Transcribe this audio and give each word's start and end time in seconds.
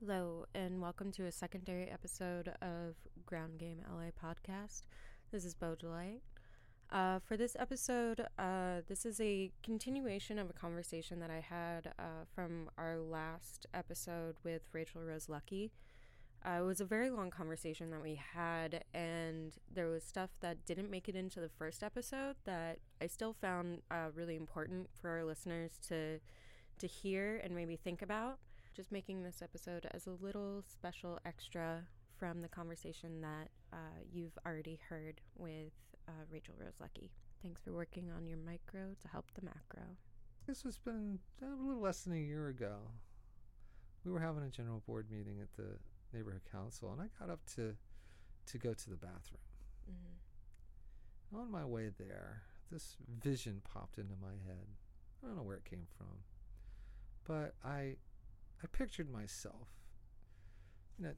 Hello, 0.00 0.44
and 0.54 0.82
welcome 0.82 1.10
to 1.12 1.24
a 1.24 1.32
secondary 1.32 1.90
episode 1.90 2.52
of 2.60 2.96
Ground 3.24 3.58
Game 3.58 3.78
LA 3.90 4.10
podcast. 4.10 4.82
This 5.32 5.42
is 5.42 5.54
Beaudelight. 5.54 6.20
Uh, 6.92 7.18
for 7.20 7.38
this 7.38 7.56
episode, 7.58 8.26
uh, 8.38 8.82
this 8.88 9.06
is 9.06 9.18
a 9.22 9.50
continuation 9.62 10.38
of 10.38 10.50
a 10.50 10.52
conversation 10.52 11.18
that 11.20 11.30
I 11.30 11.40
had 11.40 11.94
uh, 11.98 12.26
from 12.34 12.68
our 12.76 12.98
last 12.98 13.66
episode 13.72 14.36
with 14.44 14.68
Rachel 14.74 15.00
Rose 15.02 15.28
Luckey. 15.28 15.70
Uh, 16.44 16.58
it 16.60 16.64
was 16.64 16.82
a 16.82 16.84
very 16.84 17.08
long 17.08 17.30
conversation 17.30 17.90
that 17.90 18.02
we 18.02 18.20
had, 18.34 18.84
and 18.92 19.54
there 19.72 19.88
was 19.88 20.04
stuff 20.04 20.28
that 20.40 20.66
didn't 20.66 20.90
make 20.90 21.08
it 21.08 21.16
into 21.16 21.40
the 21.40 21.48
first 21.48 21.82
episode 21.82 22.36
that 22.44 22.80
I 23.00 23.06
still 23.06 23.32
found 23.32 23.80
uh, 23.90 24.08
really 24.14 24.36
important 24.36 24.90
for 25.00 25.08
our 25.08 25.24
listeners 25.24 25.78
to 25.88 26.20
to 26.78 26.86
hear 26.86 27.40
and 27.42 27.54
maybe 27.54 27.74
think 27.74 28.02
about. 28.02 28.38
Just 28.76 28.92
making 28.92 29.22
this 29.22 29.40
episode 29.40 29.88
as 29.94 30.06
a 30.06 30.10
little 30.22 30.62
special 30.70 31.18
extra 31.24 31.80
from 32.18 32.42
the 32.42 32.48
conversation 32.48 33.22
that 33.22 33.48
uh, 33.72 34.00
you've 34.12 34.36
already 34.44 34.78
heard 34.90 35.22
with 35.34 35.72
uh, 36.06 36.12
Rachel 36.30 36.52
Rose 36.60 36.74
Luckey. 36.82 37.08
Thanks 37.42 37.62
for 37.62 37.72
working 37.72 38.10
on 38.14 38.26
your 38.26 38.36
micro 38.36 38.94
to 39.00 39.08
help 39.08 39.24
the 39.34 39.46
macro. 39.46 39.96
This 40.46 40.60
has 40.64 40.76
been 40.76 41.20
a 41.40 41.46
little 41.66 41.80
less 41.80 42.02
than 42.02 42.12
a 42.12 42.20
year 42.20 42.48
ago. 42.48 42.76
We 44.04 44.12
were 44.12 44.20
having 44.20 44.42
a 44.42 44.50
general 44.50 44.82
board 44.86 45.06
meeting 45.10 45.40
at 45.40 45.54
the 45.56 45.78
neighborhood 46.12 46.42
council, 46.52 46.92
and 46.92 47.00
I 47.00 47.06
got 47.18 47.32
up 47.32 47.40
to 47.54 47.76
to 48.48 48.58
go 48.58 48.74
to 48.74 48.90
the 48.90 48.96
bathroom. 48.96 49.40
Mm-hmm. 49.90 51.38
On 51.38 51.50
my 51.50 51.64
way 51.64 51.92
there, 51.98 52.42
this 52.70 52.96
vision 53.24 53.62
popped 53.64 53.96
into 53.96 54.16
my 54.20 54.32
head. 54.46 54.66
I 55.24 55.28
don't 55.28 55.36
know 55.36 55.44
where 55.44 55.56
it 55.56 55.64
came 55.64 55.86
from, 55.96 56.18
but 57.26 57.54
I 57.64 57.96
I 58.62 58.66
pictured 58.66 59.10
myself 59.10 59.68
in 60.98 61.06
a 61.06 61.14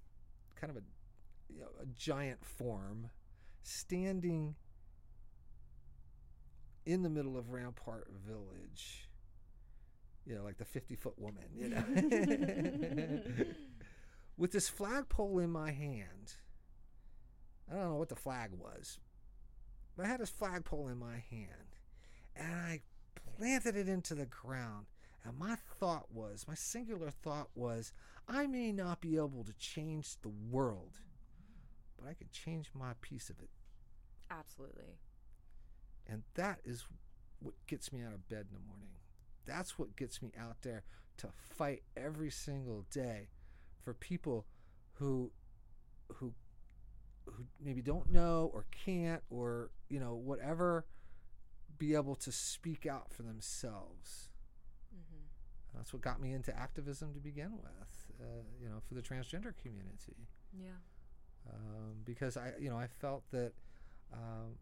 kind 0.58 0.70
of 0.70 0.76
a 0.76 0.82
you 1.52 1.60
know, 1.60 1.68
a 1.80 1.86
giant 1.86 2.44
form 2.44 3.10
standing 3.62 4.54
in 6.86 7.02
the 7.02 7.10
middle 7.10 7.36
of 7.36 7.50
Rampart 7.50 8.08
Village. 8.26 9.08
You 10.26 10.34
know, 10.34 10.44
like 10.44 10.58
the 10.58 10.64
50 10.64 10.94
foot 10.96 11.18
woman, 11.18 11.44
you 11.56 11.68
know. 11.68 11.82
With 14.36 14.52
this 14.52 14.68
flagpole 14.68 15.38
in 15.38 15.50
my 15.50 15.70
hand. 15.72 16.34
I 17.70 17.74
don't 17.74 17.90
know 17.90 17.96
what 17.96 18.08
the 18.08 18.16
flag 18.16 18.50
was, 18.52 18.98
but 19.96 20.06
I 20.06 20.08
had 20.08 20.20
this 20.20 20.30
flagpole 20.30 20.88
in 20.88 20.98
my 20.98 21.22
hand. 21.30 21.76
And 22.34 22.54
I 22.54 22.80
planted 23.36 23.76
it 23.76 23.88
into 23.88 24.14
the 24.14 24.26
ground. 24.26 24.86
And 25.24 25.38
my 25.38 25.56
thought 25.78 26.06
was, 26.12 26.46
my 26.48 26.54
singular 26.54 27.10
thought 27.10 27.48
was, 27.54 27.92
I 28.28 28.46
may 28.46 28.72
not 28.72 29.00
be 29.00 29.16
able 29.16 29.44
to 29.44 29.52
change 29.54 30.16
the 30.22 30.32
world, 30.50 30.98
but 31.96 32.08
I 32.08 32.14
can 32.14 32.28
change 32.30 32.70
my 32.74 32.92
piece 33.00 33.28
of 33.28 33.38
it. 33.40 33.50
Absolutely. 34.30 34.98
And 36.06 36.22
that 36.34 36.60
is 36.64 36.86
what 37.40 37.54
gets 37.66 37.92
me 37.92 38.00
out 38.02 38.14
of 38.14 38.28
bed 38.28 38.46
in 38.48 38.54
the 38.54 38.66
morning. 38.66 38.88
That's 39.44 39.78
what 39.78 39.96
gets 39.96 40.22
me 40.22 40.32
out 40.38 40.62
there 40.62 40.84
to 41.18 41.28
fight 41.56 41.82
every 41.96 42.30
single 42.30 42.84
day 42.90 43.28
for 43.82 43.94
people 43.94 44.46
who 44.94 45.30
who 46.14 46.32
who 47.26 47.44
maybe 47.62 47.82
don't 47.82 48.10
know 48.10 48.50
or 48.54 48.66
can't 48.84 49.22
or 49.30 49.70
you 49.88 50.00
know 50.00 50.14
whatever 50.14 50.86
be 51.76 51.94
able 51.94 52.16
to 52.16 52.32
speak 52.32 52.86
out 52.86 53.12
for 53.12 53.22
themselves. 53.22 54.27
That's 55.78 55.92
what 55.92 56.02
got 56.02 56.20
me 56.20 56.32
into 56.34 56.54
activism 56.56 57.14
to 57.14 57.20
begin 57.20 57.52
with. 57.52 58.06
Uh, 58.20 58.24
you 58.60 58.68
know, 58.68 58.80
for 58.86 58.94
the 58.94 59.00
transgender 59.02 59.52
community 59.62 60.26
Yeah. 60.52 60.70
um, 61.48 61.98
because 62.04 62.36
I, 62.36 62.52
you 62.58 62.68
know, 62.68 62.76
I 62.76 62.88
felt 62.88 63.22
that 63.30 63.52
um, 64.12 64.56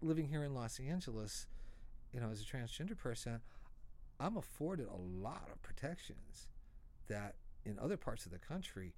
living 0.00 0.28
here 0.28 0.44
in 0.44 0.54
Los 0.54 0.78
Angeles, 0.78 1.48
you 2.14 2.20
know, 2.20 2.30
as 2.30 2.40
a 2.40 2.44
transgender 2.44 2.96
person, 2.96 3.40
I'm 4.20 4.36
afforded 4.36 4.86
a 4.86 4.96
lot 4.96 5.48
of 5.52 5.60
protections 5.62 6.46
that 7.08 7.34
in 7.64 7.78
other 7.80 7.96
parts 7.96 8.26
of 8.26 8.32
the 8.32 8.38
country 8.38 8.94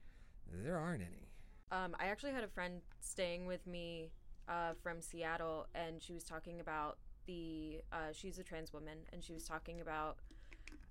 there 0.52 0.76
aren't 0.76 1.02
any. 1.02 1.28
Um, 1.72 1.96
I 1.98 2.06
actually 2.08 2.32
had 2.32 2.44
a 2.44 2.48
friend 2.48 2.82
staying 3.00 3.46
with 3.46 3.66
me 3.66 4.10
uh, 4.48 4.72
from 4.82 5.00
Seattle, 5.00 5.68
and 5.74 6.02
she 6.02 6.12
was 6.12 6.24
talking 6.24 6.60
about 6.60 6.98
the. 7.26 7.80
Uh, 7.92 8.12
she's 8.12 8.38
a 8.38 8.42
trans 8.44 8.72
woman, 8.74 8.98
and 9.12 9.22
she 9.24 9.32
was 9.32 9.44
talking 9.44 9.80
about 9.80 10.18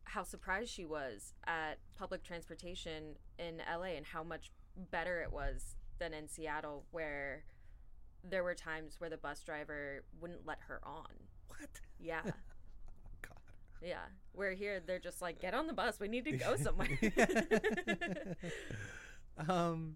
how 0.10 0.24
surprised 0.24 0.72
she 0.72 0.86
was 0.86 1.34
at 1.48 1.78
public 1.98 2.24
transportation 2.24 3.16
in 3.38 3.58
LA 3.70 3.96
and 3.96 4.06
how 4.06 4.24
much 4.24 4.52
better 4.92 5.22
it 5.22 5.32
was 5.32 5.76
than 6.00 6.14
in 6.14 6.28
Seattle, 6.28 6.86
where 6.92 7.44
there 8.24 8.44
were 8.44 8.56
times 8.56 8.96
where 9.00 9.10
the 9.10 9.18
bus 9.18 9.42
driver 9.44 10.04
wouldn't 10.20 10.46
let 10.46 10.58
her 10.68 10.80
on. 10.84 11.06
What? 11.48 11.70
Yeah, 12.00 12.22
Oh 12.26 12.32
God. 13.22 13.38
yeah. 13.82 14.06
Where 14.34 14.54
here 14.54 14.80
they're 14.86 15.00
just 15.00 15.22
like, 15.22 15.40
get 15.40 15.54
on 15.54 15.68
the 15.68 15.74
bus. 15.74 16.00
We 16.00 16.08
need 16.08 16.26
to 16.26 16.32
go 16.32 16.56
somewhere. 16.62 16.88
um, 19.48 19.96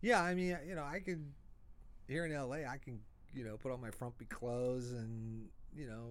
yeah, 0.00 0.22
I 0.22 0.34
mean, 0.34 0.56
you 0.66 0.74
know, 0.74 0.84
I 0.84 1.00
can 1.00 1.32
here 2.08 2.24
in 2.24 2.32
LA, 2.32 2.58
I 2.68 2.78
can, 2.82 3.00
you 3.34 3.44
know, 3.44 3.56
put 3.56 3.72
on 3.72 3.80
my 3.80 3.90
frumpy 3.90 4.26
clothes 4.26 4.92
and 4.92 5.46
you 5.74 5.86
know, 5.86 6.10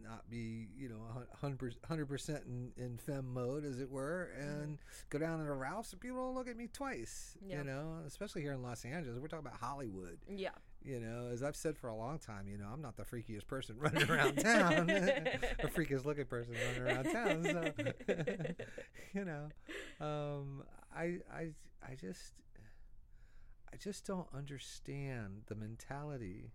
not 0.00 0.28
be, 0.30 0.68
you 0.76 0.88
know, 0.88 1.02
hundred 1.40 2.08
percent 2.08 2.44
in 2.46 2.72
in 2.76 2.98
femme 2.98 3.32
mode, 3.32 3.64
as 3.64 3.80
it 3.80 3.90
were, 3.90 4.30
and 4.38 4.78
go 5.10 5.18
down 5.18 5.38
to 5.38 5.44
the 5.44 5.52
Ralphs, 5.52 5.92
and 5.92 6.00
people 6.00 6.18
don't 6.18 6.34
look 6.34 6.48
at 6.48 6.56
me 6.56 6.68
twice. 6.72 7.36
Yeah. 7.44 7.58
You 7.58 7.64
know, 7.64 7.98
especially 8.06 8.42
here 8.42 8.52
in 8.52 8.62
Los 8.62 8.84
Angeles, 8.84 9.18
we're 9.20 9.28
talking 9.28 9.46
about 9.46 9.60
Hollywood. 9.60 10.18
yeah. 10.28 10.50
You 10.84 10.98
know, 10.98 11.28
as 11.32 11.44
I've 11.44 11.54
said 11.54 11.78
for 11.78 11.86
a 11.88 11.94
long 11.94 12.18
time, 12.18 12.48
you 12.48 12.58
know, 12.58 12.66
I'm 12.72 12.82
not 12.82 12.96
the 12.96 13.04
freakiest 13.04 13.46
person 13.46 13.76
running 13.78 14.10
around 14.10 14.34
town, 14.40 14.86
the 14.88 15.70
freakiest 15.72 16.04
looking 16.04 16.24
person 16.24 16.54
running 16.54 16.82
around 16.82 17.04
town. 17.04 17.44
So, 17.44 18.14
you 19.14 19.24
know, 19.24 19.48
um, 20.00 20.64
I, 20.92 21.18
I, 21.32 21.50
I 21.88 21.94
just, 21.94 22.32
I 23.72 23.76
just 23.76 24.04
don't 24.04 24.26
understand 24.36 25.42
the 25.46 25.54
mentality 25.54 26.50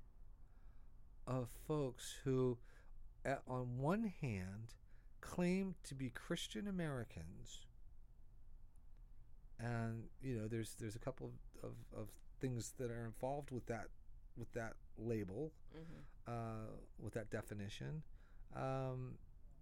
of 1.25 1.47
folks 1.65 2.15
who, 2.25 2.57
on 3.47 3.77
one 3.77 4.13
hand, 4.21 4.75
claim 5.21 5.75
to 5.83 5.95
be 5.95 6.09
Christian 6.09 6.67
Americans, 6.67 7.65
and 9.59 10.03
you 10.21 10.35
know, 10.37 10.47
there's 10.47 10.75
there's 10.79 10.95
a 10.95 10.99
couple 10.99 11.31
of, 11.63 11.69
of, 11.69 12.01
of 12.01 12.07
things 12.39 12.73
that 12.77 12.91
are 12.91 13.05
involved 13.05 13.51
with 13.51 13.65
that 13.67 13.87
with 14.37 14.51
that 14.53 14.73
label, 14.97 15.51
hmm 15.73 16.31
uh, 16.31 16.71
with 16.99 17.13
that 17.13 17.29
definition. 17.31 18.03
Um, 18.55 19.15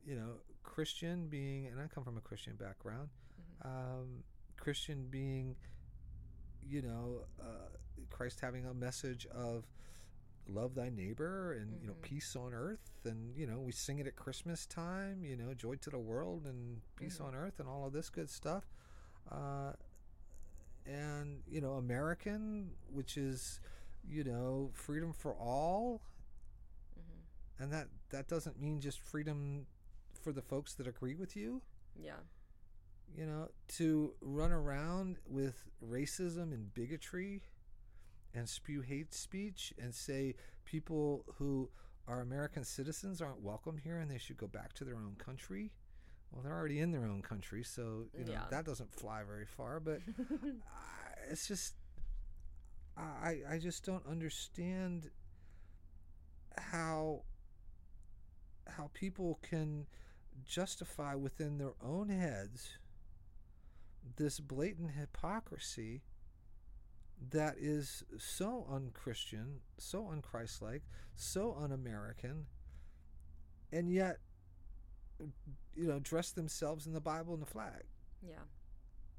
you 0.06 0.16
know, 0.16 0.34
Christian 0.64 1.28
being, 1.28 1.68
and 1.68 1.80
I 1.80 1.88
come 1.88 2.04
from 2.04 2.18
a 2.18 2.22
Christian 2.22 2.56
background. 2.56 3.10
Mhm. 3.64 3.66
Um, 3.70 4.24
Christian 4.58 5.08
being, 5.10 5.56
you 6.64 6.82
know, 6.82 7.22
uh, 7.40 7.70
Christ 8.10 8.40
having 8.40 8.66
a 8.66 8.74
message 8.74 9.26
of 9.28 9.66
love 10.48 10.76
thy 10.76 10.90
neighbor 10.90 11.54
and 11.54 11.82
you 11.82 11.88
know 11.88 11.94
Mhm. 11.96 12.02
peace 12.02 12.36
on 12.36 12.54
earth 12.54 12.92
and 13.06 13.36
you 13.36 13.48
know 13.48 13.60
we 13.60 13.72
sing 13.72 13.98
it 14.00 14.06
at 14.08 14.16
christmas 14.16 14.66
time 14.66 15.24
you 15.24 15.36
know 15.36 15.54
joy 15.54 15.76
to 15.76 15.90
the 15.90 15.98
world 16.00 16.46
and 16.46 16.82
peace 16.96 17.18
Mhm. 17.18 17.26
on 17.26 17.36
earth 17.36 17.60
and 17.60 17.68
all 17.68 17.86
of 17.86 17.94
this 17.94 18.10
good 18.10 18.30
stuff 18.30 18.66
uh, 19.32 19.74
and 20.86 21.42
you 21.48 21.60
know 21.62 21.74
american 21.74 22.72
which 22.92 23.18
is 23.18 23.60
you 24.08 24.24
know 24.24 24.70
freedom 24.74 25.12
for 25.14 25.34
all 25.36 26.02
hmm 26.96 27.64
and 27.64 27.72
that 27.74 27.88
that 28.10 28.28
doesn't 28.28 28.60
mean 28.60 28.80
just 28.80 29.00
freedom 29.00 29.66
for 30.22 30.32
the 30.32 30.42
folks 30.42 30.74
that 30.76 30.88
agree 30.88 31.16
with 31.16 31.36
you 31.36 31.62
Yeah. 31.96 32.20
you 33.16 33.26
know 33.26 33.50
to 33.70 34.14
run 34.22 34.52
around 34.52 35.18
with 35.26 35.66
racism 35.84 36.54
and 36.54 36.74
bigotry 36.74 37.42
and 38.36 38.48
spew 38.50 38.82
hate 38.82 39.14
speech 39.14 39.74
and 39.82 39.94
say 39.94 40.36
people 40.66 41.26
who 41.38 41.70
are 42.08 42.22
american 42.22 42.64
citizens 42.64 43.22
aren't 43.22 43.42
welcome 43.42 43.78
here 43.78 43.98
and 44.00 44.10
they 44.12 44.18
should 44.18 44.38
go 44.38 44.48
back 44.48 44.74
to 44.74 44.84
their 44.84 44.96
own 44.96 45.16
country 45.18 45.72
well 46.32 46.42
they're 46.44 46.54
already 46.58 46.80
in 46.80 46.92
their 46.92 47.06
own 47.06 47.22
country 47.22 47.64
so 47.64 48.06
you 48.18 48.26
know 48.26 48.32
Yeah. 48.34 48.42
that 48.52 48.66
doesn't 48.66 48.94
fly 48.94 49.24
very 49.24 49.46
far 49.46 49.80
but 49.80 50.00
I, 50.20 51.32
it's 51.32 51.48
just 51.48 51.76
I 52.98 53.40
I 53.50 53.58
just 53.58 53.84
don't 53.86 54.06
understand 54.08 55.10
how 56.58 57.24
how 58.68 58.90
people 58.94 59.40
can 59.42 59.86
justify 60.46 61.16
within 61.16 61.58
their 61.58 61.74
own 61.84 62.10
heads 62.10 62.78
this 64.18 64.40
blatant 64.40 64.92
hypocrisy 64.92 66.02
that 67.32 67.56
is 67.58 68.04
so 68.18 68.66
unchristian, 68.72 69.62
so 69.78 70.04
unchristlike, 70.14 70.82
so 71.16 71.56
un-American, 71.60 72.46
and 73.72 73.92
yet 73.92 74.18
you 75.76 75.88
know 75.88 76.00
dress 76.00 76.32
themselves 76.32 76.86
in 76.86 76.94
the 76.94 77.02
Bible 77.02 77.34
and 77.34 77.42
the 77.42 77.48
flag. 77.48 77.84
yeah. 78.22 78.44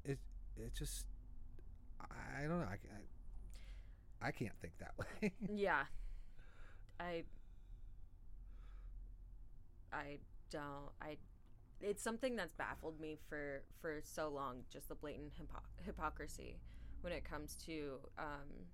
It 0.03 0.19
it 0.55 0.73
just 0.75 1.05
I 1.99 2.41
don't 2.41 2.59
know. 2.59 2.67
I, 2.67 2.77
I, 4.23 4.27
I 4.27 4.31
can't 4.31 4.57
think 4.61 4.73
that 4.79 4.93
way. 5.21 5.33
yeah. 5.53 5.83
I 6.99 7.23
I 9.91 10.17
don't 10.49 10.91
I 11.01 11.17
it's 11.79 12.01
something 12.01 12.35
that's 12.35 12.53
baffled 12.53 12.99
me 12.99 13.17
for 13.29 13.63
for 13.81 13.99
so 14.03 14.29
long 14.29 14.63
just 14.71 14.89
the 14.89 14.95
blatant 14.95 15.33
hypo- 15.37 15.63
hypocrisy 15.85 16.57
when 17.07 17.15
it 17.15 17.23
comes 17.23 17.55
to 17.65 17.99
um 18.19 18.67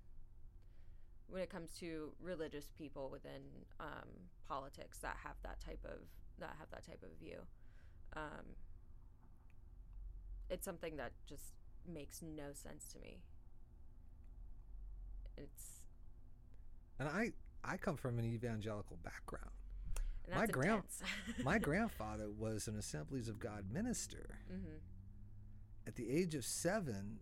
when 1.28 1.40
it 1.40 1.48
comes 1.48 1.70
to 1.78 2.10
religious 2.20 2.66
people 2.76 3.08
within 3.08 3.42
um, 3.78 4.08
politics 4.48 4.98
that 4.98 5.16
have 5.22 5.36
that 5.44 5.60
type 5.60 5.78
of 5.84 5.98
that 6.40 6.50
have 6.58 6.68
that 6.72 6.84
type 6.84 7.00
of 7.04 7.16
view 7.24 7.38
um, 8.16 8.44
it's 10.50 10.64
something 10.64 10.96
that 10.96 11.12
just 11.28 11.52
makes 11.86 12.22
no 12.22 12.52
sense 12.52 12.88
to 12.92 12.98
me 12.98 13.18
it's 15.36 15.82
and 16.98 17.08
I 17.08 17.30
I 17.62 17.76
come 17.76 17.96
from 17.96 18.18
an 18.18 18.24
evangelical 18.24 18.98
background. 19.04 19.50
and 20.26 20.34
My 20.34 20.46
grand- 20.46 20.82
My 21.44 21.58
grandfather 21.58 22.28
was 22.30 22.66
an 22.66 22.76
Assemblies 22.76 23.28
of 23.28 23.38
God 23.38 23.66
minister. 23.72 24.38
hmm 24.50 24.78
At 25.86 25.94
the 25.94 26.10
age 26.10 26.34
of 26.34 26.44
seven, 26.44 27.20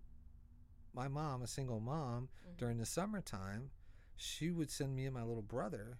my 0.93 1.09
mom, 1.09 1.43
a 1.43 1.47
single 1.47 1.81
mom, 1.81 2.29
Mhm. 2.47 2.57
during 2.59 2.79
the 2.79 2.87
summertime, 2.87 3.71
she 4.17 4.51
would 4.51 4.71
send 4.71 4.95
me 4.95 5.07
and 5.07 5.15
my 5.15 5.23
little 5.23 5.43
brother 5.43 5.99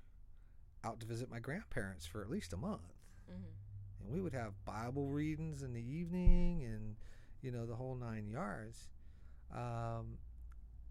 out 0.85 1.01
to 1.01 1.07
visit 1.07 1.31
my 1.31 1.39
grandparents 1.41 2.07
for 2.07 2.23
at 2.23 2.31
least 2.31 2.53
a 2.53 2.57
month. 2.57 2.93
hmm 3.27 3.45
And 4.01 4.11
we 4.11 4.21
would 4.21 4.33
have 4.33 4.65
Bible 4.65 5.09
readings 5.11 5.63
in 5.63 5.73
the 5.73 5.83
evening 5.83 6.63
and, 6.65 6.97
you 7.41 7.51
know, 7.53 7.67
the 7.67 7.77
whole 7.77 7.95
nine 7.95 8.27
yards. 8.29 8.91
Um, 9.51 10.19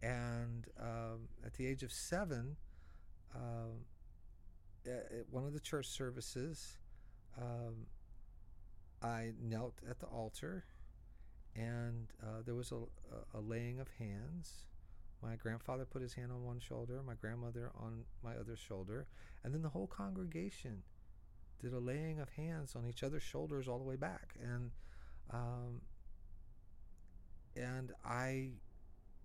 and 0.01 0.67
um, 0.79 1.27
at 1.43 1.53
the 1.55 1.67
age 1.67 1.83
of 1.83 1.91
seven, 1.91 2.57
um, 3.35 3.85
at, 4.85 5.11
at 5.11 5.29
one 5.29 5.45
of 5.45 5.53
the 5.53 5.59
church 5.59 5.87
services, 5.87 6.77
um, 7.37 7.87
I 9.01 9.33
knelt 9.39 9.81
at 9.89 9.99
the 9.99 10.07
altar 10.07 10.63
and 11.55 12.07
uh, 12.23 12.41
there 12.45 12.55
was 12.55 12.71
a, 12.71 12.77
a, 13.37 13.41
laying 13.41 13.79
of 13.79 13.87
hands. 13.99 14.65
My 15.21 15.35
grandfather 15.35 15.85
put 15.85 16.01
his 16.01 16.13
hand 16.13 16.31
on 16.31 16.43
one 16.43 16.59
shoulder, 16.59 17.01
my 17.05 17.13
grandmother 17.15 17.71
on 17.79 18.03
my 18.23 18.35
other 18.35 18.55
shoulder, 18.55 19.07
and 19.43 19.53
then 19.53 19.61
the 19.61 19.69
whole 19.69 19.87
congregation 19.87 20.83
did 21.59 21.73
a 21.73 21.79
laying 21.79 22.19
of 22.19 22.29
hands 22.29 22.75
on 22.75 22.87
each 22.87 23.03
other's 23.03 23.23
shoulders 23.23 23.67
all 23.67 23.77
the 23.77 23.83
way 23.83 23.95
back. 23.95 24.33
And 24.41 24.71
um, 25.31 25.81
and 27.55 27.91
I, 28.05 28.51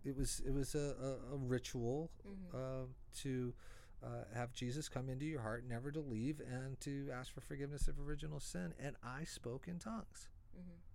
it 0.05 0.17
was 0.17 0.41
it 0.47 0.53
was 0.53 0.75
a, 0.75 0.95
a, 1.01 1.35
a 1.35 1.37
ritual 1.39 2.11
Mhm. 2.27 2.55
uh, 2.55 2.87
to 3.23 3.55
uh, 4.03 4.25
have 4.35 4.53
Jesus 4.53 4.89
come 4.89 5.09
into 5.09 5.25
your 5.25 5.41
heart, 5.41 5.65
never 5.67 5.91
to 5.91 6.01
leave, 6.01 6.41
and 6.41 6.79
to 6.81 7.11
ask 7.13 7.33
for 7.33 7.41
forgiveness 7.41 7.89
of 7.89 7.99
original 7.99 8.41
sin. 8.41 8.75
And 8.79 8.97
I 9.03 9.25
spoke 9.25 9.69
in 9.69 9.79
tongues. 9.79 10.29
hmm 10.55 10.86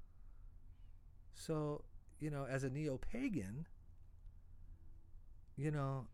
So, 1.33 1.83
you 2.19 2.29
know, 2.29 2.45
as 2.49 2.63
a 2.63 2.69
neo 2.69 2.97
pagan, 2.97 3.65
you 5.55 5.71
know, 5.71 6.07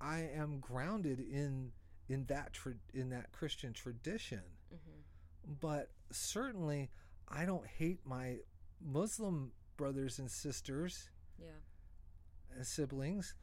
I 0.00 0.28
am 0.34 0.58
grounded 0.60 1.20
in 1.20 1.72
in 2.08 2.24
that 2.26 2.52
tra- 2.52 2.74
in 2.92 3.10
that 3.10 3.32
Christian 3.32 3.72
tradition. 3.72 4.42
hmm 4.70 5.00
But 5.60 5.90
certainly, 6.10 6.90
I 7.28 7.44
don't 7.44 7.66
hate 7.66 8.00
my 8.04 8.38
Muslim 8.80 9.52
brothers 9.76 10.18
and 10.18 10.30
sisters 10.30 11.10
Yeah. 11.38 11.60
and 12.54 12.66
siblings 12.66 13.34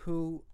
who, 0.00 0.44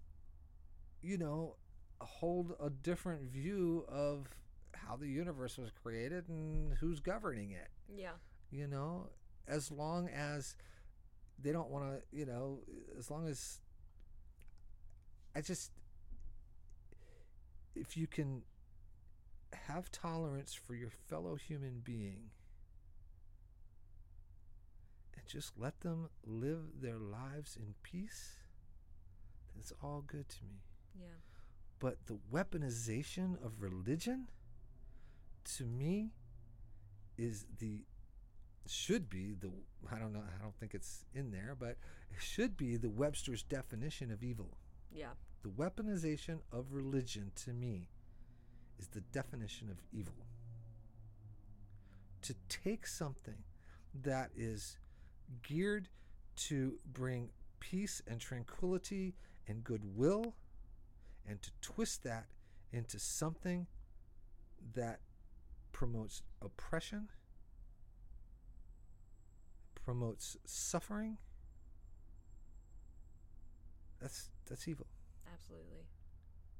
you 1.01 1.17
know, 1.17 1.55
hold 2.01 2.55
a 2.59 2.69
different 2.69 3.21
view 3.31 3.85
of 3.87 4.27
how 4.73 4.95
the 4.97 5.07
universe 5.07 5.57
was 5.57 5.71
created 5.71 6.27
and 6.27 6.73
who's 6.79 6.99
governing 6.99 7.51
it 7.51 7.69
Yeah. 7.87 8.13
you 8.49 8.67
know, 8.67 9.09
as 9.47 9.71
long 9.71 10.09
as 10.09 10.55
they 11.41 11.51
don't 11.51 11.69
want 11.69 11.85
to, 11.85 12.01
you 12.17 12.25
know, 12.25 12.59
as 12.97 13.09
long 13.09 13.27
as 13.27 13.59
I 15.35 15.41
just, 15.41 15.71
if 17.75 17.97
you 17.97 18.07
can 18.07 18.43
have 19.53 19.91
tolerance 19.91 20.53
for 20.53 20.75
your 20.75 20.89
fellow 20.89 21.35
human 21.35 21.81
being 21.83 22.29
and 25.15 25.25
just 25.27 25.57
let 25.57 25.81
them 25.81 26.09
live 26.25 26.81
their 26.81 26.97
lives 26.97 27.57
in 27.57 27.75
peace, 27.83 28.35
then 29.47 29.61
it's 29.61 29.73
all 29.81 30.03
good 30.05 30.29
to 30.29 30.43
me. 30.43 30.61
Yeah. 30.99 31.07
But 31.79 32.05
the 32.05 32.19
weaponization 32.31 33.43
of 33.43 33.61
religion, 33.61 34.27
to 35.57 35.65
me, 35.65 36.11
is 37.17 37.45
the 37.59 37.85
should 38.67 39.09
be 39.09 39.33
the 39.39 39.49
I 39.91 39.97
don't 39.97 40.13
know 40.13 40.21
I 40.21 40.41
don't 40.41 40.55
think 40.55 40.73
it's 40.73 41.05
in 41.13 41.31
there, 41.31 41.55
but 41.57 41.77
it 42.11 42.21
should 42.21 42.57
be 42.57 42.77
the 42.77 42.89
Webster's 42.89 43.43
definition 43.43 44.11
of 44.11 44.23
evil. 44.23 44.57
Yeah. 44.93 45.11
The 45.43 45.49
weaponization 45.49 46.39
of 46.51 46.73
religion 46.73 47.31
to 47.45 47.51
me 47.53 47.89
is 48.79 48.87
the 48.87 49.01
definition 49.01 49.69
of 49.69 49.77
evil. 49.91 50.13
To 52.23 52.35
take 52.49 52.85
something 52.85 53.43
that 54.03 54.29
is 54.35 54.77
geared 55.41 55.89
to 56.35 56.77
bring 56.85 57.29
peace 57.59 58.01
and 58.07 58.19
tranquility 58.19 59.15
and 59.47 59.63
goodwill 59.63 60.35
and 61.27 61.41
to 61.41 61.51
twist 61.61 62.03
that 62.03 62.25
into 62.71 62.99
something 62.99 63.67
that 64.75 64.99
promotes 65.71 66.21
oppression, 66.41 67.09
promotes 69.83 70.37
suffering, 70.45 71.17
that's 73.99 74.29
that's 74.47 74.67
evil. 74.67 74.87
Absolutely. 75.31 75.85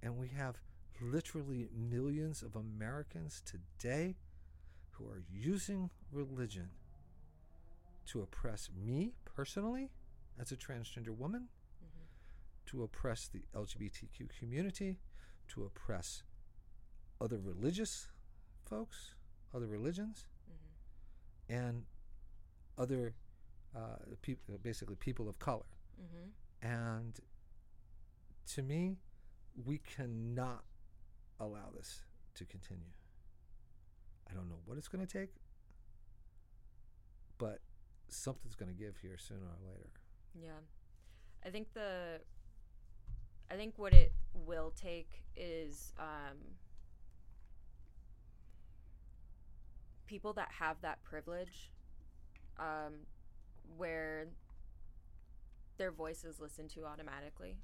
And 0.01 0.17
we 0.17 0.29
have 0.29 0.57
literally 1.01 1.69
millions 1.75 2.41
of 2.43 2.55
Americans 2.55 3.41
today 3.45 4.17
who 4.91 5.05
are 5.05 5.23
using 5.31 5.89
religion 6.11 6.69
to 8.07 8.21
oppress 8.21 8.69
me 8.75 9.13
personally 9.25 9.91
as 10.39 10.51
a 10.51 10.55
transgender 10.55 11.09
woman, 11.09 11.49
hmm 11.81 12.05
to 12.67 12.83
oppress 12.83 13.27
the 13.27 13.43
LGBTQ 13.55 14.29
community, 14.37 14.99
to 15.49 15.63
oppress 15.63 16.23
other 17.19 17.37
religious 17.37 18.07
folks, 18.65 19.15
other 19.53 19.67
religions, 19.67 20.25
hmm 20.47 21.55
and 21.55 21.83
other 22.77 23.13
uh, 23.75 23.97
people, 24.21 24.59
basically 24.61 24.95
people 24.95 25.29
of 25.29 25.39
color. 25.39 25.65
hmm 25.97 26.67
And 26.67 27.19
to 28.53 28.61
me, 28.61 28.97
we 29.65 29.79
cannot 29.79 30.63
allow 31.39 31.71
this 31.75 32.01
to 32.35 32.45
continue. 32.45 32.91
I 34.29 34.33
don't 34.33 34.47
know 34.49 34.59
what 34.65 34.77
it's 34.77 34.87
going 34.87 35.05
to 35.05 35.19
take, 35.19 35.31
but 37.37 37.59
something's 38.07 38.55
going 38.55 38.71
to 38.71 38.77
give 38.77 38.97
here 39.01 39.17
sooner 39.17 39.45
or 39.45 39.71
later. 39.71 39.89
Yeah. 40.33 40.61
I 41.45 41.49
think 41.49 41.73
the 41.73 42.21
I 43.49 43.55
think 43.55 43.73
what 43.77 43.93
it 43.93 44.13
will 44.33 44.71
take 44.71 45.23
is 45.35 45.93
um 45.99 46.37
people 50.05 50.33
that 50.33 50.49
have 50.59 50.77
that 50.81 51.03
privilege 51.03 51.71
um 52.61 52.93
where 53.77 54.27
their 55.77 55.91
voice 55.91 56.23
is 56.23 56.39
listened 56.39 56.69
to 56.69 56.85
automatically 56.85 57.57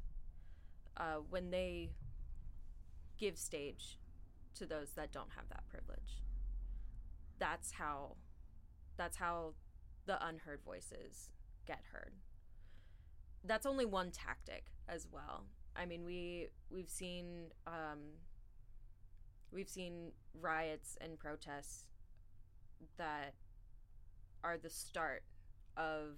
uh 0.98 1.18
when 1.30 1.52
they 1.52 1.92
give 3.18 3.38
stage 3.38 3.98
to 4.56 4.66
those 4.66 4.92
that 4.96 5.12
don't 5.12 5.30
have 5.36 5.48
that 5.50 5.64
privilege 5.70 6.22
that's 7.40 7.72
how 7.74 8.16
that's 8.98 9.18
how 9.18 9.54
the 10.08 10.26
unheard 10.26 10.60
voices 10.66 11.30
get 11.66 11.80
heard 11.94 12.14
that's 13.48 13.66
only 13.66 13.86
one 13.86 14.12
tactic 14.12 14.66
as 14.88 15.08
well. 15.12 15.46
I 15.76 15.86
mean, 15.86 16.04
we 16.06 16.48
we've 16.70 16.90
seen 16.90 17.52
um, 17.66 18.00
we've 19.52 19.70
seen 19.70 20.12
riots 20.40 20.98
and 21.02 21.18
protests 21.18 21.86
that 22.98 23.34
are 24.44 24.58
the 24.58 24.70
start 24.70 25.24
of 25.76 26.18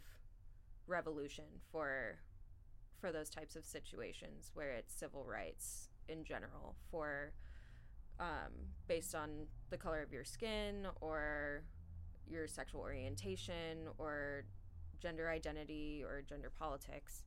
revolution 0.88 1.45
for 1.71 2.19
for 2.99 3.11
those 3.11 3.29
types 3.29 3.55
of 3.55 3.63
situations 3.63 4.51
where 4.53 4.71
it's 4.71 4.93
civil 4.93 5.23
rights 5.23 5.89
in 6.09 6.23
general 6.23 6.75
for 6.91 7.31
um, 8.19 8.51
based 8.88 9.15
on 9.15 9.47
the 9.69 9.77
color 9.77 10.01
of 10.01 10.11
your 10.11 10.25
skin 10.25 10.88
or 10.99 11.63
your 12.29 12.47
sexual 12.47 12.81
orientation 12.81 13.88
or 13.97 14.43
gender 14.99 15.29
identity 15.29 16.03
or 16.05 16.21
gender 16.21 16.51
politics, 16.59 17.23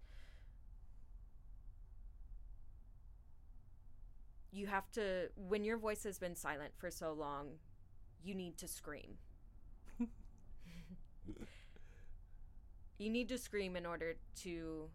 you 4.52 4.66
have 4.66 4.90
to, 4.92 5.28
when 5.36 5.64
your 5.64 5.78
voice 5.78 6.04
has 6.04 6.18
been 6.18 6.36
silent 6.36 6.72
for 6.76 6.90
so 6.90 7.12
long, 7.12 7.52
you 8.22 8.34
need 8.34 8.58
to 8.58 8.68
scream. 8.68 9.16
You 12.98 13.10
need 13.10 13.28
to 13.28 13.38
scream 13.38 13.76
in 13.76 13.86
order 13.86 14.14
to 14.42 14.88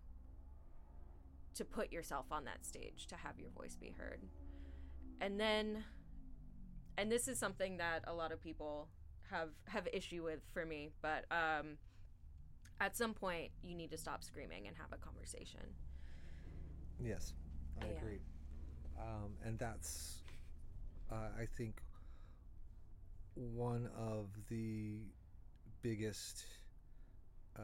to 1.55 1.65
put 1.65 1.91
yourself 1.91 2.25
on 2.31 2.45
that 2.45 2.65
stage 2.65 3.07
to 3.07 3.15
have 3.15 3.39
your 3.39 3.49
voice 3.49 3.75
be 3.75 3.89
heard 3.97 4.21
and 5.21 5.39
then 5.39 5.83
and 6.97 7.11
this 7.11 7.27
is 7.27 7.39
something 7.39 7.77
that 7.77 8.03
a 8.07 8.13
lot 8.13 8.31
of 8.31 8.41
people 8.41 8.87
have 9.29 9.49
have 9.67 9.87
issue 9.91 10.23
with 10.23 10.39
for 10.53 10.65
me 10.65 10.89
but 11.01 11.25
um 11.31 11.77
at 12.79 12.95
some 12.95 13.13
point 13.13 13.51
you 13.63 13.75
need 13.75 13.89
to 13.91 13.97
stop 13.97 14.23
screaming 14.23 14.67
and 14.67 14.75
have 14.77 14.91
a 14.91 14.97
conversation 14.97 15.61
Yes, 16.99 17.33
I 17.81 17.87
Yeah. 17.87 17.97
agree. 17.97 18.19
Um, 18.99 19.37
and 19.45 19.59
that's, 19.59 20.23
uh, 21.11 21.29
I 21.39 21.45
think, 21.45 21.81
one 23.35 23.87
of 23.97 24.29
the 24.49 24.99
biggest 25.81 26.43
uh, 27.57 27.61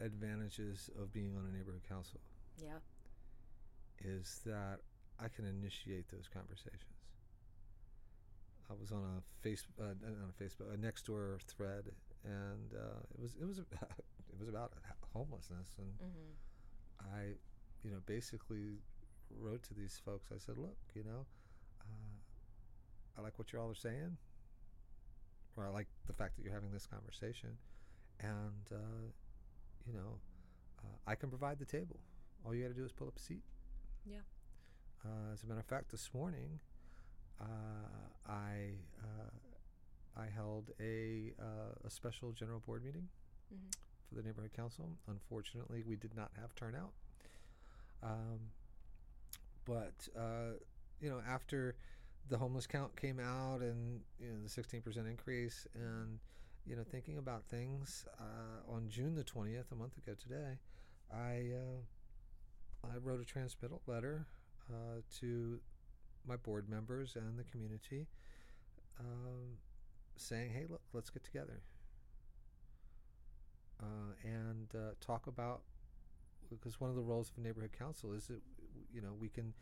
advantages 0.00 0.90
of 1.00 1.12
being 1.12 1.34
on 1.36 1.46
a 1.52 1.56
neighborhood 1.56 1.82
council 1.88 2.20
yeah 2.62 2.78
is 4.04 4.40
that 4.44 4.80
I 5.20 5.28
can 5.28 5.46
initiate 5.46 6.08
those 6.10 6.28
conversations. 6.32 6.82
I 8.70 8.74
was 8.80 8.90
on 8.90 9.04
a 9.04 9.42
face 9.42 9.64
uh, 9.80 9.94
not 10.02 10.16
on 10.22 10.32
a 10.32 10.42
Facebook 10.42 10.72
a 10.72 10.76
Nextdoor 10.76 11.40
thread, 11.42 11.84
and 12.24 12.72
uh, 12.74 13.00
it 13.14 13.20
was 13.20 13.34
it 13.40 13.46
was 13.46 13.58
it 14.32 14.38
was 14.38 14.48
about 14.48 14.72
homelessness, 15.12 15.76
and 15.78 15.92
mm-hmm. 15.98 17.14
I, 17.14 17.34
you 17.82 17.90
know, 17.90 17.98
basically 18.06 18.80
wrote 19.38 19.62
to 19.64 19.74
these 19.74 20.00
folks. 20.04 20.30
I 20.34 20.38
said, 20.38 20.56
look, 20.58 20.76
you 20.94 21.04
know, 21.04 21.26
uh, 21.82 23.18
I 23.18 23.22
like 23.22 23.38
what 23.38 23.52
you 23.52 23.60
all 23.60 23.70
are 23.70 23.74
saying, 23.74 24.16
or 25.56 25.66
I 25.66 25.70
like 25.70 25.86
the 26.06 26.12
fact 26.12 26.36
that 26.36 26.42
you're 26.44 26.52
having 26.54 26.72
this 26.72 26.86
conversation, 26.86 27.50
and 28.20 28.66
uh, 28.72 29.06
you 29.86 29.92
know, 29.92 30.18
uh, 30.80 30.96
I 31.06 31.14
can 31.14 31.28
provide 31.28 31.58
the 31.58 31.64
table. 31.64 31.98
All 32.44 32.54
you 32.54 32.62
got 32.62 32.68
to 32.68 32.74
do 32.74 32.84
is 32.84 32.92
pull 32.92 33.08
up 33.08 33.16
a 33.16 33.20
seat. 33.20 33.42
Yeah. 34.06 34.18
Uh, 35.04 35.32
as 35.32 35.42
a 35.42 35.46
matter 35.46 35.60
of 35.60 35.66
fact, 35.66 35.90
this 35.90 36.10
morning, 36.14 36.60
uh, 37.40 37.44
I 38.28 38.72
uh, 39.02 40.20
I 40.20 40.26
held 40.34 40.70
a 40.80 41.32
uh, 41.40 41.86
a 41.86 41.90
special 41.90 42.32
general 42.32 42.60
board 42.60 42.84
meeting 42.84 43.08
Mm-hmm. 43.54 43.70
for 44.08 44.14
the 44.14 44.22
neighborhood 44.26 44.52
council. 44.56 44.88
Unfortunately, 45.06 45.82
we 45.86 45.96
did 45.96 46.16
not 46.16 46.30
have 46.40 46.54
turnout. 46.54 46.92
Um, 48.02 48.40
but 49.66 50.08
uh, 50.18 50.56
you 51.00 51.10
know, 51.10 51.20
after 51.28 51.76
the 52.28 52.38
homeless 52.38 52.66
count 52.66 52.96
came 52.96 53.20
out 53.20 53.60
and 53.60 54.00
you 54.20 54.28
know 54.28 54.38
the 54.42 54.48
16% 54.48 55.08
increase, 55.08 55.66
and 55.74 56.18
you 56.66 56.76
know, 56.76 56.82
thinking 56.84 57.18
about 57.18 57.44
things 57.44 58.06
uh, 58.20 58.72
on 58.72 58.88
June 58.88 59.14
the 59.14 59.24
20th, 59.24 59.70
a 59.72 59.74
month 59.74 59.96
ago 59.98 60.14
today, 60.20 60.58
I 61.12 61.52
uh, 61.56 62.88
I 62.92 62.96
wrote 63.02 63.20
a 63.20 63.24
transmittal 63.24 63.82
letter 63.86 64.26
uh, 64.70 65.00
to 65.20 65.60
my 66.26 66.36
board 66.36 66.68
members 66.68 67.16
and 67.16 67.38
the 67.38 67.44
community, 67.44 68.06
um, 69.00 69.58
saying, 70.16 70.52
"Hey, 70.52 70.66
look, 70.68 70.82
let's 70.92 71.10
get 71.10 71.24
together." 71.24 71.62
uh, 73.80 74.12
and 74.22 74.68
uh, 74.74 74.92
talk 75.00 75.26
about 75.26 75.62
because 76.50 76.80
one 76.80 76.90
of 76.90 76.96
the 76.96 77.02
roles 77.02 77.30
of 77.30 77.38
a 77.38 77.40
neighborhood 77.40 77.72
council 77.76 78.12
is 78.12 78.26
that 78.26 78.40
you 78.92 79.00
know 79.00 79.12
we 79.18 79.28
can 79.28 79.52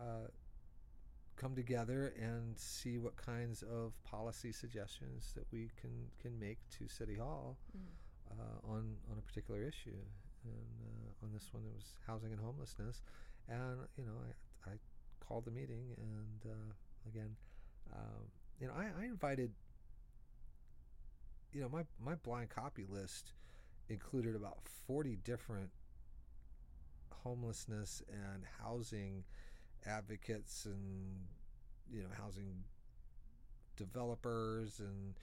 uh, 0.00 0.28
come 1.36 1.54
together 1.54 2.12
and 2.20 2.58
see 2.58 2.98
what 2.98 3.16
kinds 3.16 3.62
of 3.62 3.92
policy 4.04 4.52
suggestions 4.52 5.32
that 5.34 5.44
we 5.52 5.70
can 5.80 5.90
can 6.20 6.38
make 6.38 6.58
to 6.78 6.88
city 6.88 7.16
hall 7.16 7.58
Mm-hmm. 7.76 8.40
uh, 8.40 8.72
on 8.74 8.96
on 9.10 9.18
a 9.18 9.22
particular 9.22 9.62
issue 9.62 9.98
and 10.44 10.76
uh, 10.84 11.24
on 11.26 11.32
this 11.32 11.48
one 11.52 11.62
it 11.64 11.74
was 11.74 11.94
housing 12.06 12.32
and 12.32 12.40
homelessness 12.40 13.02
and 13.48 13.78
you 13.96 14.04
know 14.04 14.12
I, 14.66 14.70
I 14.70 14.74
called 15.20 15.44
the 15.44 15.50
meeting 15.50 15.94
and 15.98 16.52
uh, 16.52 16.72
again 17.08 17.36
um, 17.94 18.24
you 18.60 18.66
know 18.66 18.72
I, 18.76 19.02
I 19.02 19.04
invited 19.06 19.52
you 21.52 21.60
know 21.60 21.68
my 21.68 21.84
my 22.04 22.14
blind 22.16 22.50
copy 22.50 22.84
list 22.88 23.32
included 23.88 24.34
about 24.34 24.58
40 24.86 25.16
different 25.24 25.70
homelessness 27.22 28.02
and 28.08 28.44
housing 28.62 29.24
advocates 29.86 30.66
and 30.66 31.26
you 31.90 32.02
know 32.02 32.08
housing 32.20 32.64
developers 33.76 34.80
and 34.80 35.14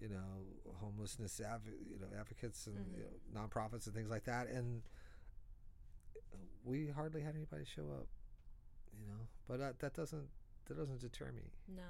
you 0.00 0.08
know 0.08 0.74
homelessness 0.80 1.40
adv- 1.40 1.66
you 1.90 1.98
know 2.00 2.06
advocates 2.18 2.66
and 2.66 2.76
Mhm. 2.78 2.96
you 2.98 3.04
know, 3.04 3.40
nonprofits 3.40 3.86
and 3.86 3.94
things 3.94 4.10
like 4.10 4.24
that. 4.24 4.48
And 4.48 4.82
we 6.64 6.88
hardly 6.88 7.20
had 7.22 7.34
anybody 7.34 7.64
show 7.64 7.88
up 7.90 8.06
you 8.98 9.06
know 9.06 9.26
but 9.48 9.60
uh, 9.60 9.72
that 9.78 9.94
doesn't 9.94 10.28
that 10.66 10.76
doesn't 10.76 11.00
deter 11.00 11.32
me. 11.32 11.50
No. 11.68 11.82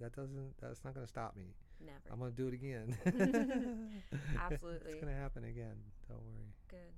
That 0.00 0.14
doesn't 0.16 0.56
that's 0.60 0.82
not 0.84 0.94
going 0.94 1.04
to 1.06 1.08
stop 1.10 1.36
me. 1.36 1.54
Never. 1.80 1.98
I'm 2.10 2.18
going 2.18 2.30
to 2.32 2.36
do 2.36 2.48
it 2.48 2.54
again. 2.54 2.96
Absolutely. 4.40 4.86
it's 4.86 4.94
going 4.94 5.12
to 5.14 5.20
happen 5.20 5.44
again. 5.44 5.76
Don't 6.08 6.22
worry. 6.22 6.54
Good 6.68 6.94